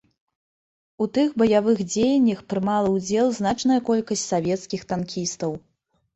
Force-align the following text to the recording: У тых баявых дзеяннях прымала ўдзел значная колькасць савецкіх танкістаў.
У 1.03 1.07
тых 1.17 1.35
баявых 1.41 1.83
дзеяннях 1.91 2.39
прымала 2.55 2.89
ўдзел 2.95 3.27
значная 3.41 3.79
колькасць 3.93 4.27
савецкіх 4.33 4.81
танкістаў. 4.95 5.51